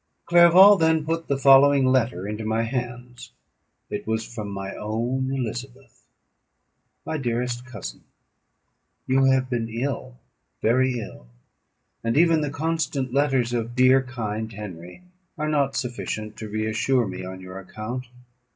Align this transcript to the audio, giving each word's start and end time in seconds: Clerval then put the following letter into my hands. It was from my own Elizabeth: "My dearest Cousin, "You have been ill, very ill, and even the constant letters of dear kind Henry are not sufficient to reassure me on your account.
Clerval 0.25 0.77
then 0.77 1.05
put 1.05 1.27
the 1.27 1.37
following 1.37 1.85
letter 1.85 2.27
into 2.27 2.43
my 2.43 2.63
hands. 2.63 3.33
It 3.91 4.07
was 4.07 4.25
from 4.25 4.49
my 4.49 4.73
own 4.73 5.31
Elizabeth: 5.31 6.07
"My 7.05 7.17
dearest 7.19 7.67
Cousin, 7.67 8.03
"You 9.05 9.25
have 9.25 9.47
been 9.47 9.69
ill, 9.69 10.17
very 10.59 10.99
ill, 10.99 11.27
and 12.03 12.17
even 12.17 12.41
the 12.41 12.49
constant 12.49 13.13
letters 13.13 13.53
of 13.53 13.75
dear 13.75 14.01
kind 14.01 14.51
Henry 14.51 15.03
are 15.37 15.49
not 15.49 15.75
sufficient 15.75 16.35
to 16.37 16.49
reassure 16.49 17.05
me 17.05 17.23
on 17.23 17.39
your 17.39 17.59
account. 17.59 18.07